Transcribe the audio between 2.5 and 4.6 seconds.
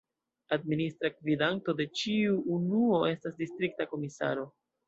unuo estas distrikta komisaro.